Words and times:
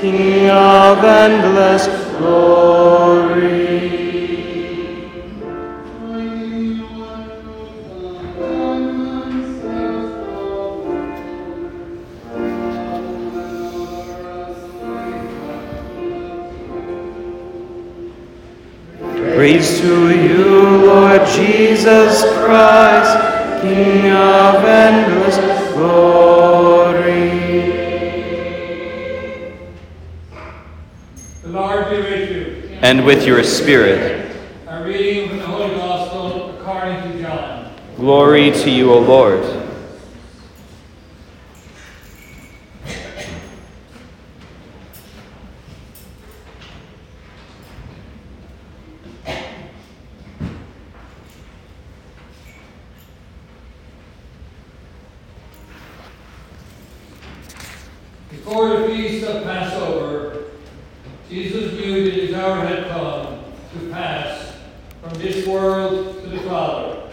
King 0.00 0.48
of 0.48 1.02
endless 1.02 1.88
glory. 2.18 3.58
Praise 19.34 19.80
to 19.80 20.16
you, 20.16 20.86
Lord 20.86 21.26
Jesus 21.26 22.22
Christ, 22.44 23.62
King 23.62 24.12
of 24.12 24.64
endless 24.64 25.07
with 33.08 33.24
your 33.24 33.42
spirit. 33.42 34.36
A 34.66 34.84
reading 34.84 35.30
from 35.30 35.38
the 35.38 35.46
Holy 35.46 35.74
Gospel 35.76 36.50
according 36.60 37.10
to 37.10 37.22
John. 37.22 37.74
Glory 37.96 38.50
to 38.50 38.70
you, 38.70 38.92
O 38.92 38.98
Lord. 38.98 39.40
Before 58.28 58.68
the 58.68 58.86
feast 58.88 59.26
of 59.26 59.44
Passover, 59.44 60.18
Jesus 61.28 61.74
knew 61.74 62.10
that 62.10 62.14
his 62.14 62.34
hour 62.34 62.64
had 62.64 62.88
come 62.88 63.44
to 63.72 63.90
pass 63.90 64.54
from 65.02 65.18
this 65.18 65.46
world 65.46 66.22
to 66.22 66.26
the 66.26 66.38
Father. 66.38 67.10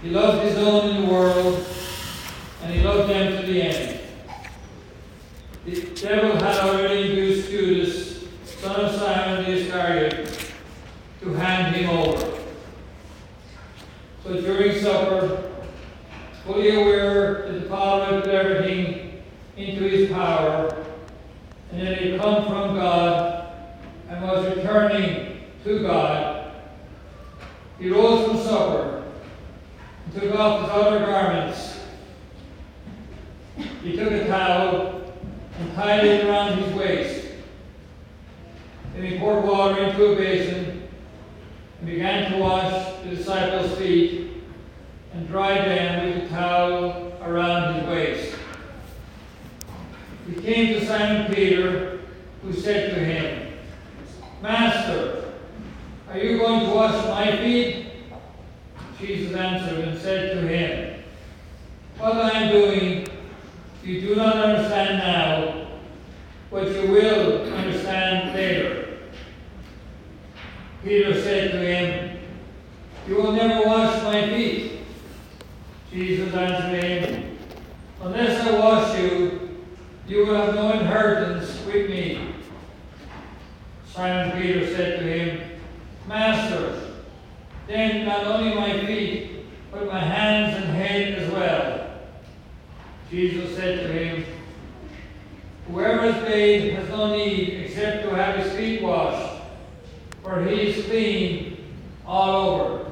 He 0.00 0.08
loved 0.08 0.48
his 0.48 0.56
own 0.56 0.88
in 0.88 1.02
the 1.02 1.12
world, 1.12 1.66
and 2.62 2.72
he 2.72 2.82
loved 2.82 3.10
them 3.10 3.38
to 3.38 3.46
the 3.46 3.62
end. 3.62 4.00
The 5.66 5.76
had 6.42 6.58
already 6.58 7.10
induced 7.10 7.50
Judas, 7.50 8.24
son 8.44 8.80
of 8.80 8.94
Simon 8.94 9.44
the 9.44 9.50
Iscariot, 9.58 10.52
to 11.20 11.34
hand 11.34 11.74
him 11.74 11.90
over. 11.90 12.40
So 14.24 14.40
during 14.40 14.80
supper, 14.80 15.52
fully 16.44 16.74
aware 16.74 17.50
that 17.50 17.60
the 17.60 17.68
Father 17.68 18.16
had 18.16 18.24
put 18.24 18.34
everything 18.34 19.22
into 19.56 19.82
his 19.84 20.10
power, 20.10 20.84
and 21.72 21.86
that 21.86 21.98
he 21.98 22.10
had 22.10 22.20
come 22.20 22.44
from 22.46 22.76
God 22.76 23.48
and 24.08 24.22
was 24.22 24.56
returning 24.56 25.42
to 25.64 25.80
God, 25.80 26.52
he 27.78 27.90
rose 27.90 28.26
from 28.26 28.38
supper 28.38 29.04
and 30.04 30.14
took 30.20 30.34
off 30.34 30.62
his 30.62 30.70
outer 30.70 31.06
garments. 31.06 31.80
He 33.82 33.96
took 33.96 34.12
a 34.12 34.26
towel 34.26 35.14
and 35.58 35.74
tied 35.88 36.04
it 36.04 36.26
around 36.26 36.58
his 36.58 36.74
waist. 36.74 37.28
Then 38.94 39.04
he 39.06 39.18
poured 39.18 39.42
water 39.44 39.84
into 39.84 40.12
a 40.12 40.16
basin 40.16 40.86
and 41.78 41.88
began 41.88 42.30
to 42.32 42.38
wash 42.38 43.00
the 43.02 43.16
disciples' 43.16 43.78
feet 43.78 44.32
and 45.14 45.26
dried 45.28 45.64
them 45.64 46.04
with 46.04 46.24
a 46.24 46.28
towel 46.28 47.12
around 47.22 47.74
his 47.74 47.88
waist. 47.88 48.36
He 50.26 50.42
came 50.42 50.74
to 50.74 50.86
Simon 50.86 51.32
Peter, 51.32 52.00
who 52.42 52.52
said 52.52 52.90
to 52.90 53.00
him, 53.00 53.54
Master, 54.42 55.32
are 56.10 56.18
you 56.18 56.36
going 56.36 56.66
to 56.66 56.74
wash 56.74 57.02
my 57.06 57.34
feet? 57.38 57.86
Jesus 59.00 59.34
answered 59.34 59.88
and 59.88 59.98
said 59.98 60.34
to 60.34 60.46
him, 60.46 61.02
What 61.96 62.12
I 62.12 62.42
am 62.42 62.52
doing 62.52 63.08
you 63.82 64.02
do 64.02 64.16
not 64.16 64.36
understand 64.36 64.98
now, 64.98 65.68
but 66.50 66.68
you 66.68 66.90
will 66.90 67.52
understand 67.54 68.34
later. 68.34 68.98
Peter 70.82 71.20
said 71.20 71.52
to 71.52 71.58
him, 71.58 72.18
You 73.06 73.16
will 73.16 73.32
never 73.32 73.66
wash 73.66 74.02
my 74.02 74.28
feet. 74.28 74.80
Jesus 75.90 76.34
answered 76.34 76.82
him, 76.82 77.38
Unless 78.02 78.46
I 78.46 78.58
wash 78.58 78.98
you, 78.98 79.64
you 80.06 80.26
will 80.26 80.36
have 80.36 80.54
no 80.54 80.72
inheritance 80.72 81.57
with 81.68 81.90
me. 81.90 82.34
Simon 83.86 84.40
Peter 84.40 84.66
said 84.74 85.00
to 85.00 85.04
him, 85.04 85.60
Master, 86.06 86.92
then 87.66 88.06
not 88.06 88.26
only 88.26 88.54
my 88.54 88.86
feet, 88.86 89.44
but 89.70 89.86
my 89.86 90.00
hands 90.00 90.56
and 90.56 90.74
head 90.74 91.18
as 91.18 91.30
well. 91.30 91.90
Jesus 93.10 93.56
said 93.56 93.80
to 93.80 93.92
him, 93.92 94.24
Whoever 95.66 96.06
is 96.06 96.16
bathed 96.24 96.76
has 96.76 96.88
no 96.88 97.14
need 97.14 97.64
except 97.64 98.04
to 98.04 98.14
have 98.14 98.36
his 98.36 98.52
feet 98.54 98.82
washed, 98.82 99.42
for 100.22 100.42
he 100.44 100.70
is 100.70 100.86
clean 100.86 101.64
all 102.06 102.48
over. 102.48 102.90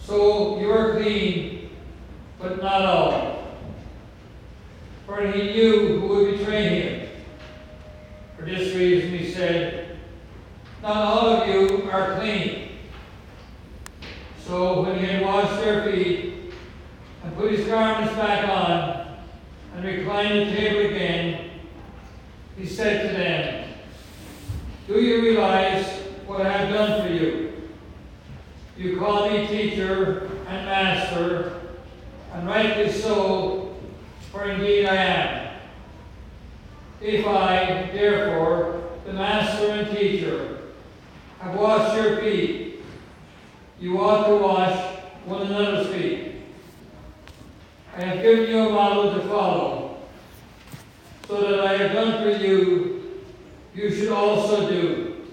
So 0.00 0.58
you 0.58 0.70
are 0.70 1.00
clean, 1.00 1.70
but 2.38 2.60
not 2.60 2.82
all. 2.82 3.54
For 5.06 5.30
he 5.30 5.52
knew 5.52 6.00
who 6.00 6.08
would 6.08 6.38
betray 6.38 6.80
him. 6.80 7.03
For 8.44 8.50
this 8.50 8.74
reason 8.74 9.10
he 9.16 9.32
said, 9.32 9.96
Not 10.82 10.96
all 10.96 11.28
of 11.28 11.48
you 11.48 11.88
are 11.90 12.20
clean. 12.20 12.72
So 14.46 14.82
when 14.82 14.98
he 14.98 15.06
had 15.06 15.22
washed 15.22 15.64
their 15.64 15.90
feet 15.90 16.52
and 17.22 17.34
put 17.36 17.52
his 17.52 17.66
garments 17.66 18.12
back 18.16 18.46
on 18.46 19.16
and 19.74 19.84
reclined 19.86 20.50
at 20.50 20.58
table 20.58 20.94
again, 20.94 21.52
he 22.58 22.66
said 22.66 23.08
to 23.08 23.16
them, 23.16 23.70
Do 24.88 25.00
you 25.00 25.22
realize 25.22 25.86
what 26.26 26.42
I 26.42 26.52
have 26.52 26.68
done 26.68 27.08
for 27.08 27.14
you? 27.14 27.70
You 28.76 28.98
call 28.98 29.30
me 29.30 29.46
teacher 29.46 30.30
and 30.48 30.66
master, 30.66 31.62
and 32.34 32.46
rightly 32.46 32.92
so, 32.92 33.74
for 34.30 34.50
indeed 34.50 34.84
I 34.84 34.96
am. 34.96 35.44
If 37.04 37.26
I, 37.26 37.90
therefore, 37.92 38.82
the 39.04 39.12
master 39.12 39.68
and 39.68 39.94
teacher, 39.94 40.62
washed 41.64 41.96
your 41.96 42.18
feet, 42.18 42.82
you 43.80 43.98
ought 43.98 44.26
to 44.26 44.36
wash 44.36 44.98
one 45.24 45.46
another's 45.46 45.86
feet. 45.94 46.42
I 47.96 48.02
have 48.02 48.22
given 48.22 48.50
you 48.50 48.68
a 48.68 48.70
model 48.70 49.14
to 49.14 49.26
follow, 49.28 49.96
so 51.26 51.40
that 51.40 51.60
I 51.60 51.78
have 51.78 51.92
done 51.92 52.22
for 52.22 52.44
you, 52.44 53.22
you 53.74 53.90
should 53.90 54.12
also 54.12 54.68
do. 54.68 55.24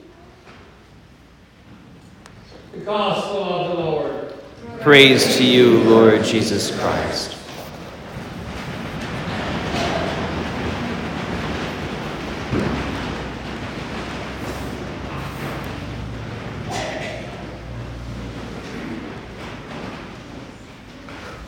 The 2.72 2.80
Gospel 2.80 3.44
of 3.44 3.68
the 3.68 3.84
Lord. 3.84 4.34
Praise 4.80 5.36
to 5.36 5.44
you, 5.44 5.84
Lord 5.84 6.24
Jesus 6.24 6.74
Christ. 6.80 7.41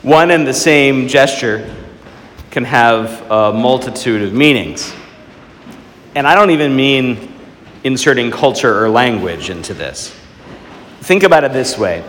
One 0.04 0.32
and 0.32 0.46
the 0.46 0.54
same 0.54 1.08
gesture 1.08 1.74
can 2.52 2.66
have 2.66 3.22
a 3.32 3.54
multitude 3.54 4.22
of 4.22 4.34
meanings. 4.34 4.94
And 6.14 6.28
I 6.28 6.36
don't 6.36 6.52
even 6.52 6.76
mean 6.76 7.34
inserting 7.86 8.30
culture 8.30 8.84
or 8.84 8.90
language 8.90 9.50
into 9.50 9.74
this. 9.74 10.14
Think 11.00 11.24
about 11.24 11.46
it 11.46 11.54
this 11.54 11.78
way 11.78 12.04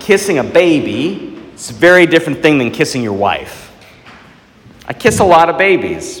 kissing 0.00 0.38
a 0.38 0.42
baby 0.42 1.40
is 1.54 1.70
a 1.70 1.72
very 1.72 2.04
different 2.04 2.42
thing 2.42 2.58
than 2.58 2.72
kissing 2.72 3.00
your 3.00 3.12
wife. 3.12 3.72
I 4.88 4.92
kiss 4.92 5.20
a 5.20 5.24
lot 5.24 5.48
of 5.48 5.56
babies. 5.56 6.20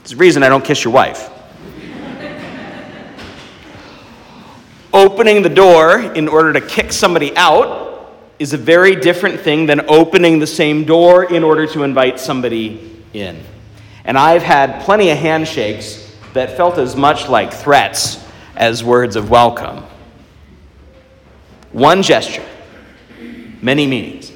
It's 0.00 0.10
the 0.10 0.16
reason 0.16 0.42
I 0.42 0.48
don't 0.48 0.64
kiss 0.64 0.82
your 0.82 0.92
wife. 0.92 1.30
Opening 4.92 5.42
the 5.42 5.48
door 5.48 6.00
in 6.00 6.26
order 6.26 6.52
to 6.52 6.60
kick 6.60 6.92
somebody 6.92 7.36
out 7.36 7.83
is 8.38 8.52
a 8.52 8.58
very 8.58 8.96
different 8.96 9.40
thing 9.40 9.66
than 9.66 9.88
opening 9.88 10.38
the 10.38 10.46
same 10.46 10.84
door 10.84 11.24
in 11.24 11.44
order 11.44 11.66
to 11.68 11.82
invite 11.82 12.18
somebody 12.18 13.02
in. 13.12 13.40
And 14.04 14.18
I've 14.18 14.42
had 14.42 14.82
plenty 14.82 15.10
of 15.10 15.18
handshakes 15.18 16.12
that 16.32 16.56
felt 16.56 16.78
as 16.78 16.96
much 16.96 17.28
like 17.28 17.52
threats 17.52 18.22
as 18.56 18.82
words 18.82 19.16
of 19.16 19.30
welcome. 19.30 19.84
One 21.72 22.02
gesture, 22.02 22.44
many 23.62 23.86
meanings. 23.86 24.32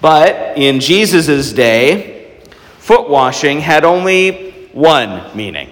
But 0.00 0.58
in 0.58 0.80
Jesus' 0.80 1.52
day, 1.52 2.40
foot 2.78 3.08
washing 3.08 3.60
had 3.60 3.84
only 3.84 4.68
one 4.72 5.34
meaning, 5.34 5.70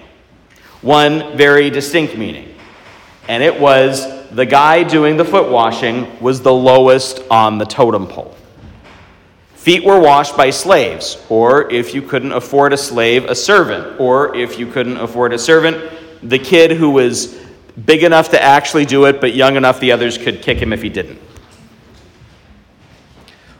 one 0.81 1.37
very 1.37 1.69
distinct 1.69 2.17
meaning. 2.17 2.55
And 3.27 3.43
it 3.43 3.59
was 3.59 4.22
the 4.33 4.45
guy 4.47 4.83
doing 4.83 5.15
the 5.15 5.25
foot 5.25 5.51
washing 5.51 6.19
was 6.19 6.41
the 6.41 6.53
lowest 6.53 7.21
on 7.29 7.59
the 7.59 7.65
totem 7.65 8.07
pole. 8.07 8.35
Feet 9.53 9.83
were 9.85 9.99
washed 9.99 10.35
by 10.35 10.49
slaves, 10.49 11.23
or 11.29 11.71
if 11.71 11.93
you 11.93 12.01
couldn't 12.01 12.31
afford 12.31 12.73
a 12.73 12.77
slave, 12.77 13.25
a 13.25 13.35
servant, 13.35 13.99
or 13.99 14.35
if 14.35 14.57
you 14.57 14.65
couldn't 14.65 14.97
afford 14.97 15.33
a 15.33 15.37
servant, 15.37 15.93
the 16.23 16.39
kid 16.39 16.71
who 16.71 16.89
was 16.89 17.39
big 17.85 18.03
enough 18.03 18.29
to 18.29 18.41
actually 18.41 18.85
do 18.85 19.05
it, 19.05 19.21
but 19.21 19.35
young 19.35 19.55
enough 19.55 19.79
the 19.79 19.91
others 19.91 20.17
could 20.17 20.41
kick 20.41 20.57
him 20.57 20.73
if 20.73 20.81
he 20.81 20.89
didn't. 20.89 21.19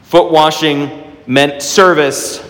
Foot 0.01 0.31
washing 0.31 1.15
meant 1.27 1.61
service, 1.61 2.43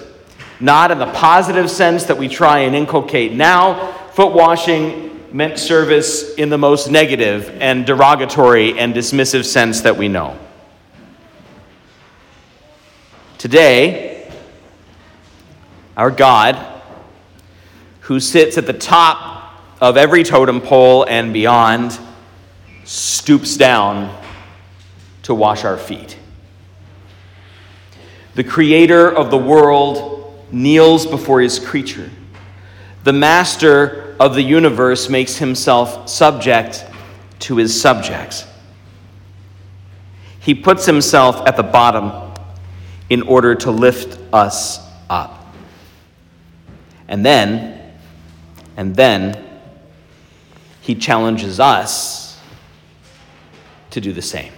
not 0.62 0.92
in 0.92 0.98
the 0.98 1.12
positive 1.12 1.70
sense 1.70 2.06
that 2.06 2.18
we 2.18 2.30
try 2.30 2.60
and 2.60 2.74
inculcate 2.74 3.34
now. 3.34 3.92
Foot 4.14 4.34
washing 4.34 5.12
meant 5.33 5.57
service 5.57 6.35
in 6.35 6.50
the 6.50 6.57
most 6.57 6.91
negative 6.91 7.50
and 7.59 7.88
derogatory 7.88 8.77
and 8.77 8.94
dismissive 8.94 9.44
sense 9.44 9.81
that 9.81 9.97
we 9.97 10.07
know. 10.07 10.38
Today, 13.39 14.31
our 15.97 16.12
God, 16.12 16.56
who 18.01 18.19
sits 18.19 18.59
at 18.59 18.68
the 18.68 18.74
top 18.74 19.59
of 19.81 19.97
every 19.97 20.24
totem 20.24 20.62
pole 20.62 21.03
and 21.09 21.33
beyond, 21.33 22.00
stoops 22.83 23.57
down 23.57 24.15
to 25.24 25.33
wash 25.33 25.65
our 25.65 25.77
feet. 25.77 26.18
The 28.36 28.44
creator 28.44 29.12
of 29.12 29.31
the 29.31 29.38
world 29.38 30.45
kneels 30.51 31.07
before 31.07 31.41
his 31.41 31.57
creature. 31.57 32.12
The 33.03 33.13
master 33.13 34.02
of 34.24 34.36
the 34.36 34.42
universe 34.42 35.10
makes 35.10 35.36
himself 35.36 36.08
subject 36.08 36.86
to 37.40 37.58
his 37.58 37.80
subjects. 37.80 38.46
He 40.40 40.56
puts 40.56 40.86
himself 40.86 41.46
at 41.46 41.58
the 41.58 41.64
bottom 41.64 42.31
in 43.10 43.24
order 43.24 43.54
to 43.54 43.70
lift 43.70 44.18
us 44.31 44.80
up. 45.10 45.54
And 47.10 47.25
then, 47.25 47.81
and 48.78 48.96
then, 48.96 49.44
he 50.80 50.96
challenges 50.96 51.60
us 51.60 52.40
to 53.90 54.00
do 54.00 54.14
the 54.14 54.22
same. 54.22 54.54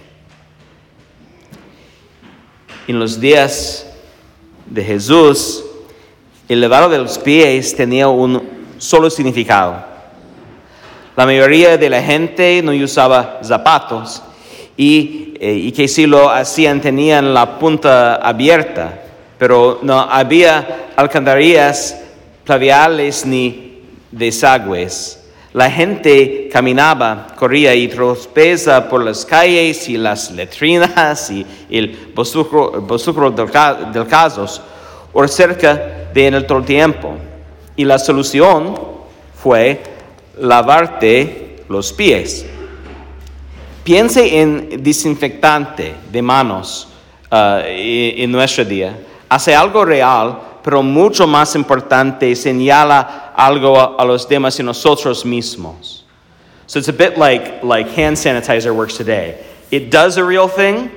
En 2.86 3.00
los 3.00 3.16
días 3.16 3.84
de 4.72 4.84
Jesús, 4.84 5.60
el 6.48 6.58
lavado 6.58 6.88
de 6.88 6.98
los 6.98 7.18
pies 7.18 7.74
tenía 7.74 8.08
un 8.08 8.55
solo 8.78 9.10
significado. 9.10 9.76
La 11.16 11.24
mayoría 11.24 11.76
de 11.78 11.88
la 11.88 12.02
gente 12.02 12.60
no 12.62 12.72
usaba 12.72 13.40
zapatos 13.42 14.22
y, 14.76 15.34
eh, 15.40 15.54
y 15.54 15.72
que 15.72 15.88
si 15.88 16.06
lo 16.06 16.30
hacían 16.30 16.80
tenían 16.80 17.32
la 17.32 17.58
punta 17.58 18.16
abierta, 18.16 19.02
pero 19.38 19.80
no 19.82 19.98
había 19.98 20.88
alcantarillas 20.96 21.98
plaviales 22.44 23.24
ni 23.24 23.82
desagües. 24.10 25.22
La 25.52 25.70
gente 25.70 26.50
caminaba, 26.52 27.28
corría 27.34 27.74
y 27.74 27.88
tropeza 27.88 28.86
por 28.88 29.02
las 29.02 29.24
calles 29.24 29.88
y 29.88 29.96
las 29.96 30.30
letrinas 30.30 31.30
y 31.30 31.46
el 31.70 32.12
bosúcro 32.14 33.30
del, 33.30 33.92
del 33.92 34.06
casos, 34.06 34.60
o 35.14 35.26
cerca 35.26 36.10
de 36.12 36.26
en 36.26 36.34
el 36.34 36.44
todo 36.46 36.62
tiempo. 36.62 37.14
Y 37.76 37.84
la 37.84 37.98
solución 37.98 38.74
fue 39.34 39.82
lavarte 40.38 41.64
los 41.68 41.92
pies. 41.92 42.46
Piense 43.84 44.40
en 44.40 44.82
desinfectante 44.82 45.94
de 46.10 46.22
manos 46.22 46.88
uh, 47.30 47.60
en 47.64 48.32
nuestro 48.32 48.64
día. 48.64 48.98
Hace 49.28 49.54
algo 49.54 49.84
real, 49.84 50.38
pero 50.62 50.82
mucho 50.82 51.26
más 51.26 51.54
importante, 51.54 52.34
señala 52.34 53.32
algo 53.36 53.98
a 53.98 54.04
los 54.04 54.28
demás 54.28 54.58
y 54.58 54.62
nosotros 54.62 55.24
mismos. 55.24 56.04
So 56.66 56.80
it's 56.80 56.88
a 56.88 56.92
bit 56.92 57.16
like, 57.16 57.62
like 57.62 57.88
hand 57.90 58.16
sanitizer 58.16 58.74
works 58.74 58.96
today. 58.96 59.38
It 59.70 59.90
does 59.90 60.16
a 60.16 60.24
real 60.24 60.48
thing, 60.48 60.90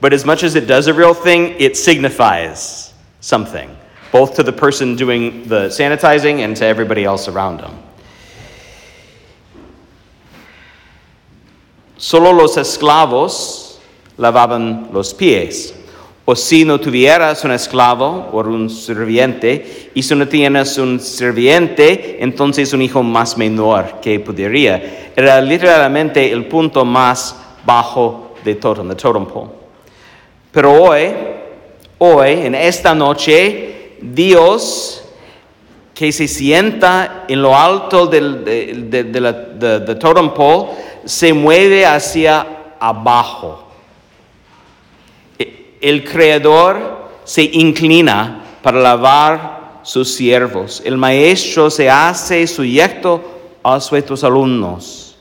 but 0.00 0.12
as 0.12 0.24
much 0.24 0.42
as 0.42 0.56
it 0.56 0.66
does 0.66 0.88
a 0.88 0.94
real 0.94 1.14
thing, 1.14 1.54
it 1.58 1.76
signifies 1.76 2.92
something, 3.20 3.70
both 4.12 4.34
to 4.34 4.42
the 4.42 4.52
person 4.52 4.94
doing 4.94 5.48
the 5.48 5.68
sanitizing 5.68 6.44
and 6.44 6.54
to 6.56 6.64
everybody 6.66 7.04
else 7.04 7.28
around 7.28 7.60
them. 7.60 7.72
Solo 11.96 12.32
los 12.32 12.56
esclavos 12.56 13.78
lavaban 14.18 14.92
los 14.92 15.14
pies. 15.14 15.72
O 16.24 16.34
si 16.34 16.64
no 16.64 16.78
tuvieras 16.78 17.44
un 17.44 17.50
esclavo 17.50 18.30
o 18.32 18.38
un 18.42 18.68
sirviente, 18.68 19.90
y 19.94 20.02
si 20.02 20.14
no 20.14 20.28
tienes 20.28 20.78
un 20.78 21.00
sirviente, 21.00 22.18
entonces 22.20 22.72
un 22.72 22.82
hijo 22.82 23.02
más 23.02 23.36
menor 23.36 24.00
que 24.00 24.20
podría. 24.20 25.10
Era 25.16 25.40
literalmente 25.40 26.30
el 26.30 26.46
punto 26.46 26.84
más 26.84 27.34
bajo 27.64 28.34
de 28.44 28.54
todo, 28.54 28.86
the 28.86 28.94
totem 28.94 29.26
pole. 29.26 29.50
Pero 30.52 30.72
hoy, 30.72 31.08
hoy, 31.98 32.30
en 32.30 32.54
esta 32.54 32.94
noche, 32.94 33.71
Dios 34.02 35.04
que 35.94 36.10
se 36.12 36.26
sienta 36.26 37.24
en 37.28 37.42
lo 37.42 37.56
alto 37.56 38.06
del 38.06 38.44
de, 38.44 39.96
totem 40.00 40.30
pole, 40.34 40.70
se 41.04 41.32
mueve 41.32 41.86
hacia 41.86 42.74
abajo. 42.80 43.68
El 45.80 46.04
creador 46.04 47.08
se 47.24 47.42
inclina 47.42 48.42
para 48.62 48.80
lavar 48.80 49.80
sus 49.82 50.14
siervos. 50.14 50.80
El 50.84 50.96
maestro 50.96 51.70
se 51.70 51.90
hace 51.90 52.46
sujeto 52.46 53.22
a 53.62 53.80
sus 53.80 54.24
alumnos. 54.24 55.16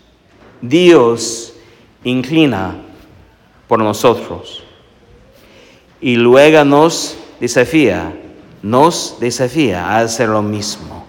Dios 0.61 1.53
inclina 2.03 2.75
por 3.67 3.79
nosotros. 3.79 4.63
Y 5.99 6.15
luego 6.15 6.63
nos 6.63 7.17
desafía, 7.39 8.13
nos 8.63 9.19
desafía 9.19 9.83
a 9.83 10.03
hacer 10.03 10.29
lo 10.29 10.41
mismo. 10.41 11.03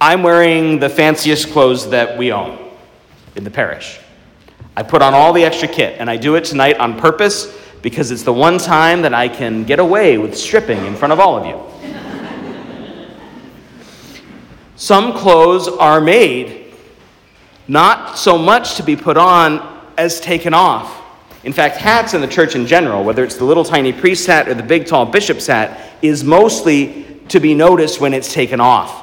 I'm 0.00 0.22
wearing 0.22 0.78
the 0.78 0.88
fanciest 0.88 1.52
clothes 1.52 1.88
that 1.90 2.18
we 2.18 2.32
own 2.32 2.58
in 3.36 3.44
the 3.44 3.50
parish. 3.50 4.00
I 4.76 4.82
put 4.82 5.02
on 5.02 5.14
all 5.14 5.32
the 5.32 5.44
extra 5.44 5.68
kit, 5.68 5.96
and 5.98 6.10
I 6.10 6.16
do 6.16 6.34
it 6.34 6.44
tonight 6.44 6.78
on 6.78 6.98
purpose 6.98 7.56
because 7.80 8.10
it's 8.10 8.22
the 8.22 8.32
one 8.32 8.58
time 8.58 9.02
that 9.02 9.14
I 9.14 9.28
can 9.28 9.64
get 9.64 9.78
away 9.78 10.18
with 10.18 10.36
stripping 10.36 10.84
in 10.86 10.96
front 10.96 11.12
of 11.12 11.20
all 11.20 11.36
of 11.36 11.46
you. 11.46 11.60
Some 14.76 15.12
clothes 15.12 15.68
are 15.68 16.00
made 16.00 16.74
not 17.68 18.18
so 18.18 18.36
much 18.36 18.74
to 18.76 18.82
be 18.82 18.96
put 18.96 19.16
on 19.16 19.82
as 19.96 20.20
taken 20.20 20.52
off. 20.52 21.03
In 21.44 21.52
fact, 21.52 21.76
hats 21.76 22.14
in 22.14 22.20
the 22.22 22.26
church 22.26 22.54
in 22.56 22.66
general, 22.66 23.04
whether 23.04 23.22
it's 23.22 23.36
the 23.36 23.44
little 23.44 23.64
tiny 23.64 23.92
priest 23.92 24.26
hat 24.26 24.48
or 24.48 24.54
the 24.54 24.62
big 24.62 24.86
tall 24.86 25.04
bishop's 25.04 25.46
hat, 25.46 25.78
is 26.00 26.24
mostly 26.24 27.20
to 27.28 27.38
be 27.38 27.54
noticed 27.54 28.00
when 28.00 28.14
it's 28.14 28.32
taken 28.32 28.60
off. 28.60 29.02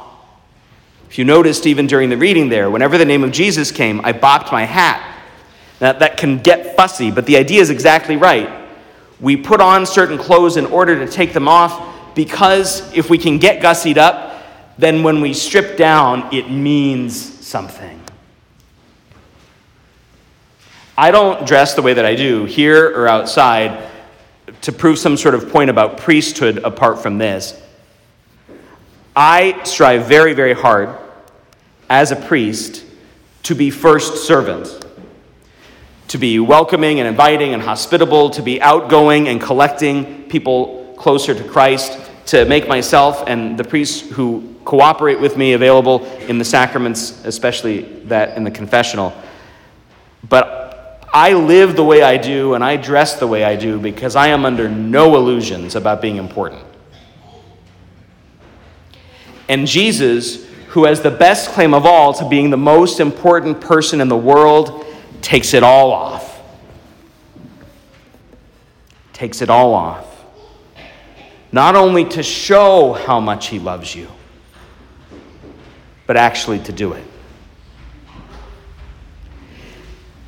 If 1.09 1.17
you 1.19 1.25
noticed, 1.25 1.67
even 1.67 1.87
during 1.87 2.09
the 2.09 2.17
reading 2.17 2.49
there, 2.49 2.71
whenever 2.71 2.97
the 2.97 3.05
name 3.05 3.23
of 3.23 3.31
Jesus 3.31 3.71
came, 3.71 4.01
I 4.03 4.13
bopped 4.13 4.51
my 4.51 4.63
hat. 4.63 5.07
Now, 5.79 5.93
that 5.93 6.17
can 6.17 6.39
get 6.39 6.75
fussy, 6.75 7.11
but 7.11 7.25
the 7.25 7.37
idea 7.37 7.61
is 7.61 7.69
exactly 7.69 8.15
right. 8.15 8.49
We 9.19 9.37
put 9.37 9.61
on 9.61 9.85
certain 9.85 10.17
clothes 10.17 10.57
in 10.57 10.65
order 10.65 11.03
to 11.05 11.11
take 11.11 11.33
them 11.33 11.47
off 11.47 12.15
because 12.15 12.91
if 12.95 13.09
we 13.09 13.17
can 13.17 13.37
get 13.37 13.61
gussied 13.61 13.97
up, 13.97 14.43
then 14.77 15.03
when 15.03 15.21
we 15.21 15.33
strip 15.33 15.77
down, 15.77 16.33
it 16.33 16.49
means 16.49 17.15
something. 17.45 18.00
I 21.01 21.09
don't 21.09 21.47
dress 21.47 21.73
the 21.73 21.81
way 21.81 21.95
that 21.95 22.05
I 22.05 22.13
do 22.13 22.45
here 22.45 22.95
or 22.95 23.07
outside 23.07 23.89
to 24.61 24.71
prove 24.71 24.99
some 24.99 25.17
sort 25.17 25.33
of 25.33 25.49
point 25.49 25.71
about 25.71 25.97
priesthood 25.97 26.59
apart 26.59 27.01
from 27.01 27.17
this. 27.17 27.59
I 29.15 29.63
strive 29.63 30.05
very, 30.05 30.33
very 30.33 30.53
hard 30.53 30.95
as 31.89 32.11
a 32.11 32.15
priest 32.15 32.85
to 33.41 33.55
be 33.55 33.71
first 33.71 34.27
servant, 34.27 34.85
to 36.09 36.19
be 36.19 36.37
welcoming 36.37 36.99
and 36.99 37.07
inviting 37.07 37.55
and 37.55 37.63
hospitable, 37.63 38.29
to 38.29 38.43
be 38.43 38.61
outgoing 38.61 39.27
and 39.27 39.41
collecting 39.41 40.29
people 40.29 40.93
closer 40.99 41.33
to 41.33 41.43
Christ, 41.43 41.99
to 42.27 42.45
make 42.45 42.67
myself 42.67 43.23
and 43.25 43.57
the 43.57 43.63
priests 43.63 44.07
who 44.11 44.55
cooperate 44.65 45.19
with 45.19 45.35
me 45.35 45.53
available 45.53 46.05
in 46.27 46.37
the 46.37 46.45
sacraments, 46.45 47.25
especially 47.25 47.81
that 48.03 48.37
in 48.37 48.43
the 48.43 48.51
confessional. 48.51 49.11
But 50.29 50.70
I 51.13 51.33
live 51.33 51.75
the 51.75 51.83
way 51.83 52.01
I 52.01 52.17
do 52.17 52.53
and 52.53 52.63
I 52.63 52.77
dress 52.77 53.19
the 53.19 53.27
way 53.27 53.43
I 53.43 53.55
do 53.55 53.79
because 53.79 54.15
I 54.15 54.27
am 54.27 54.45
under 54.45 54.69
no 54.69 55.15
illusions 55.15 55.75
about 55.75 56.01
being 56.01 56.15
important. 56.15 56.63
And 59.49 59.67
Jesus, 59.67 60.47
who 60.69 60.85
has 60.85 61.01
the 61.01 61.11
best 61.11 61.49
claim 61.49 61.73
of 61.73 61.85
all 61.85 62.13
to 62.13 62.29
being 62.29 62.49
the 62.49 62.57
most 62.57 63.01
important 63.01 63.59
person 63.59 63.99
in 63.99 64.07
the 64.07 64.17
world, 64.17 64.85
takes 65.21 65.53
it 65.53 65.63
all 65.63 65.91
off. 65.91 66.41
Takes 69.11 69.41
it 69.41 69.49
all 69.49 69.73
off. 69.73 70.07
Not 71.51 71.75
only 71.75 72.05
to 72.05 72.23
show 72.23 72.93
how 72.93 73.19
much 73.19 73.47
he 73.47 73.59
loves 73.59 73.93
you, 73.93 74.07
but 76.07 76.15
actually 76.15 76.59
to 76.59 76.71
do 76.71 76.93
it. 76.93 77.03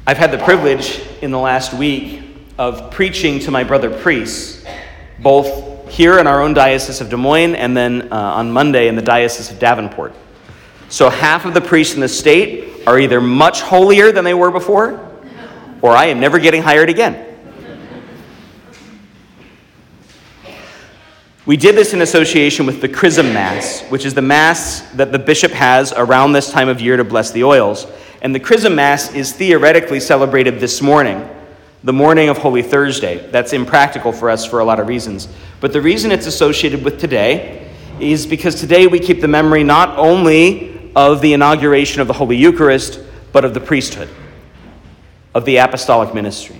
I've 0.05 0.17
had 0.17 0.31
the 0.31 0.37
privilege 0.37 0.99
in 1.21 1.31
the 1.31 1.39
last 1.39 1.73
week 1.73 2.23
of 2.57 2.91
preaching 2.91 3.39
to 3.39 3.51
my 3.51 3.63
brother 3.63 3.89
priests, 3.89 4.65
both 5.19 5.89
here 5.89 6.19
in 6.19 6.27
our 6.27 6.41
own 6.41 6.53
Diocese 6.53 6.99
of 6.99 7.09
Des 7.09 7.15
Moines 7.15 7.55
and 7.55 7.75
then 7.75 8.11
uh, 8.11 8.15
on 8.17 8.51
Monday 8.51 8.89
in 8.89 8.97
the 8.97 9.01
Diocese 9.01 9.49
of 9.49 9.59
Davenport. 9.59 10.13
So 10.89 11.09
half 11.09 11.45
of 11.45 11.53
the 11.53 11.61
priests 11.61 11.95
in 11.95 12.01
the 12.01 12.09
state 12.09 12.85
are 12.85 12.99
either 12.99 13.21
much 13.21 13.61
holier 13.61 14.11
than 14.11 14.25
they 14.25 14.33
were 14.33 14.51
before, 14.51 15.09
or 15.81 15.91
I 15.91 16.07
am 16.07 16.19
never 16.19 16.37
getting 16.37 16.61
hired 16.61 16.89
again. 16.89 17.33
We 21.45 21.55
did 21.55 21.75
this 21.75 21.93
in 21.93 22.01
association 22.01 22.65
with 22.65 22.81
the 22.81 22.89
Chrism 22.89 23.33
Mass, 23.33 23.81
which 23.83 24.03
is 24.03 24.13
the 24.13 24.21
Mass 24.21 24.81
that 24.95 25.13
the 25.13 25.19
bishop 25.19 25.53
has 25.53 25.93
around 25.93 26.33
this 26.33 26.51
time 26.51 26.67
of 26.67 26.81
year 26.81 26.97
to 26.97 27.05
bless 27.05 27.31
the 27.31 27.45
oils. 27.45 27.87
And 28.23 28.33
the 28.33 28.39
Chrism 28.39 28.75
Mass 28.75 29.13
is 29.13 29.33
theoretically 29.33 29.99
celebrated 29.99 30.61
this 30.61 30.81
morning, 30.81 31.27
the 31.83 31.91
morning 31.91 32.29
of 32.29 32.37
Holy 32.37 32.61
Thursday. 32.61 33.17
That's 33.31 33.51
impractical 33.51 34.13
for 34.13 34.29
us 34.29 34.45
for 34.45 34.59
a 34.59 34.63
lot 34.63 34.79
of 34.79 34.87
reasons. 34.87 35.27
But 35.59 35.73
the 35.73 35.81
reason 35.81 36.09
it's 36.09 36.25
associated 36.25 36.85
with 36.85 37.01
today 37.01 37.69
is 37.99 38.25
because 38.25 38.55
today 38.55 38.87
we 38.87 38.99
keep 38.99 39.19
the 39.19 39.27
memory 39.27 39.65
not 39.65 39.97
only 39.99 40.89
of 40.95 41.19
the 41.19 41.33
inauguration 41.33 41.99
of 41.99 42.07
the 42.07 42.13
Holy 42.13 42.37
Eucharist, 42.37 43.01
but 43.33 43.43
of 43.43 43.53
the 43.53 43.59
priesthood, 43.59 44.07
of 45.35 45.43
the 45.43 45.57
apostolic 45.57 46.13
ministry. 46.13 46.59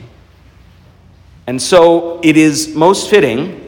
And 1.48 1.62
so 1.62 2.20
it 2.24 2.36
is 2.36 2.76
most 2.76 3.10
fitting 3.10 3.62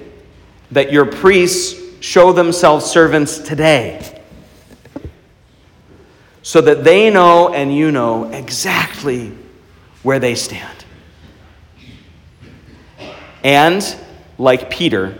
that 0.71 0.91
your 0.91 1.05
priests 1.05 1.81
show 2.01 2.33
themselves 2.33 2.85
servants 2.85 3.37
today 3.37 4.14
so 6.45 6.61
that 6.61 6.83
they 6.83 7.09
know 7.09 7.51
and 7.51 7.75
you 7.75 7.91
know 7.91 8.25
exactly 8.25 9.31
where 10.03 10.19
they 10.19 10.35
stand. 10.35 10.85
And, 13.43 13.83
like 14.37 14.69
Peter, 14.69 15.17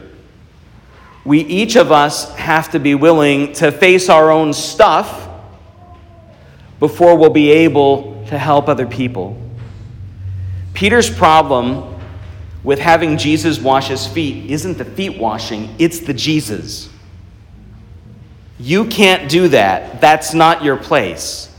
we 1.25 1.39
each 1.39 1.77
of 1.77 1.91
us 1.91 2.32
have 2.36 2.70
to 2.74 2.79
be 2.79 2.94
willing 2.94 3.53
to 3.53 3.72
face 3.72 4.08
our 4.08 4.29
own 4.29 4.53
stuff 4.53 5.27
before 6.79 7.17
we'll 7.17 7.32
be 7.32 7.50
able 7.50 8.24
to 8.27 8.38
help 8.38 8.70
other 8.70 8.86
people. 8.86 9.36
Peter's 10.75 11.10
problem 11.10 12.00
with 12.63 12.77
having 12.77 13.17
Jesus 13.17 13.60
wash 13.60 13.88
his 13.88 14.05
feet 14.05 14.51
isn't 14.51 14.77
the 14.77 14.86
feet 14.86 15.17
washing, 15.17 15.74
it's 15.79 16.01
the 16.01 16.13
Jesus. 16.13 16.88
You 18.60 18.86
can't 18.86 19.30
do 19.30 19.50
that. 19.50 20.00
That's 20.00 20.34
not 20.34 20.64
your 20.64 20.78
place. 20.78 21.54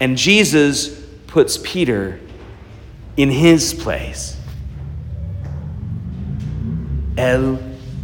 And 0.00 0.16
Jesus 0.16 0.88
puts 1.26 1.58
Peter 1.58 2.18
in 3.16 3.30
his 3.30 3.72
place. 3.72 4.36
El 7.16 7.58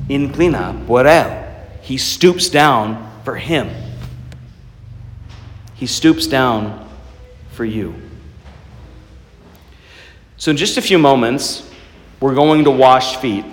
inclina 0.08 0.86
por 0.86 1.04
él. 1.04 1.42
He 1.80 1.96
stoops 1.96 2.48
down 2.48 3.10
for 3.24 3.36
him. 3.36 3.70
He 5.74 5.86
stoops 5.86 6.26
down 6.26 6.88
for 7.52 7.64
you. 7.64 7.94
So, 10.36 10.50
in 10.50 10.56
just 10.56 10.76
a 10.76 10.82
few 10.82 10.98
moments, 10.98 11.68
we're 12.20 12.34
going 12.34 12.64
to 12.64 12.70
wash 12.70 13.16
feet, 13.16 13.44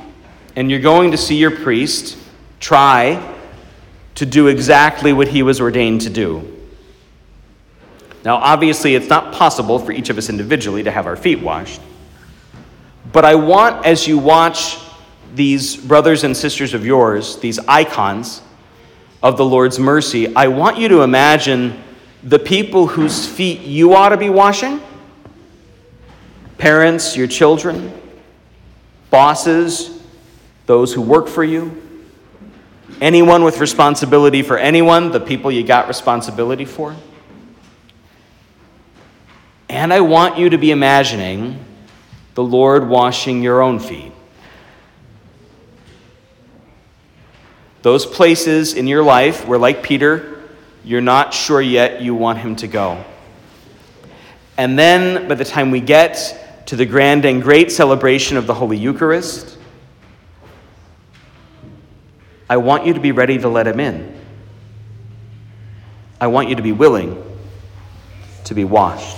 and 0.55 0.69
you're 0.69 0.79
going 0.79 1.11
to 1.11 1.17
see 1.17 1.35
your 1.35 1.51
priest 1.51 2.17
try 2.59 3.32
to 4.15 4.25
do 4.25 4.47
exactly 4.47 5.13
what 5.13 5.27
he 5.27 5.43
was 5.43 5.59
ordained 5.59 6.01
to 6.01 6.09
do. 6.09 6.49
Now, 8.23 8.37
obviously, 8.37 8.95
it's 8.95 9.09
not 9.09 9.33
possible 9.33 9.79
for 9.79 9.91
each 9.91 10.09
of 10.09 10.17
us 10.17 10.29
individually 10.29 10.83
to 10.83 10.91
have 10.91 11.07
our 11.07 11.15
feet 11.15 11.41
washed. 11.41 11.81
But 13.11 13.25
I 13.25 13.35
want, 13.35 13.85
as 13.85 14.07
you 14.07 14.17
watch 14.17 14.77
these 15.35 15.75
brothers 15.75 16.23
and 16.23 16.35
sisters 16.35 16.73
of 16.73 16.85
yours, 16.85 17.37
these 17.37 17.59
icons 17.59 18.41
of 19.21 19.37
the 19.37 19.45
Lord's 19.45 19.77
mercy, 19.77 20.33
I 20.35 20.47
want 20.47 20.77
you 20.77 20.87
to 20.89 21.01
imagine 21.01 21.81
the 22.23 22.39
people 22.39 22.87
whose 22.87 23.27
feet 23.27 23.61
you 23.61 23.93
ought 23.93 24.09
to 24.09 24.17
be 24.17 24.29
washing 24.29 24.81
parents, 26.57 27.17
your 27.17 27.27
children, 27.27 27.91
bosses, 29.09 30.01
those 30.65 30.93
who 30.93 31.01
work 31.01 31.27
for 31.27 31.43
you, 31.43 31.82
anyone 33.01 33.43
with 33.43 33.59
responsibility 33.59 34.41
for 34.41 34.57
anyone, 34.57 35.11
the 35.11 35.19
people 35.19 35.51
you 35.51 35.63
got 35.63 35.87
responsibility 35.87 36.65
for. 36.65 36.95
And 39.69 39.91
I 39.91 40.01
want 40.01 40.37
you 40.37 40.49
to 40.49 40.57
be 40.57 40.71
imagining 40.71 41.63
the 42.35 42.43
Lord 42.43 42.87
washing 42.87 43.41
your 43.41 43.61
own 43.61 43.79
feet. 43.79 44.11
Those 47.81 48.05
places 48.05 48.73
in 48.73 48.87
your 48.87 49.03
life 49.03 49.47
where, 49.47 49.59
like 49.59 49.83
Peter, 49.83 50.41
you're 50.83 51.01
not 51.01 51.33
sure 51.33 51.61
yet 51.61 52.01
you 52.01 52.15
want 52.15 52.39
him 52.39 52.55
to 52.57 52.67
go. 52.67 53.03
And 54.57 54.77
then, 54.77 55.27
by 55.27 55.35
the 55.35 55.45
time 55.45 55.71
we 55.71 55.81
get 55.81 56.65
to 56.67 56.75
the 56.75 56.85
grand 56.85 57.25
and 57.25 57.41
great 57.41 57.71
celebration 57.71 58.37
of 58.37 58.47
the 58.47 58.53
Holy 58.53 58.77
Eucharist, 58.77 59.52
I 62.49 62.57
want 62.57 62.85
you 62.85 62.93
to 62.93 62.99
be 62.99 63.11
ready 63.11 63.37
to 63.37 63.47
let 63.47 63.67
Him 63.67 63.79
in. 63.79 64.19
I 66.19 66.27
want 66.27 66.49
you 66.49 66.55
to 66.55 66.61
be 66.61 66.71
willing 66.71 67.21
to 68.45 68.53
be 68.53 68.63
washed. 68.63 69.17